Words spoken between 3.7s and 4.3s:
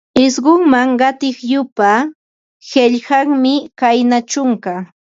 kayna: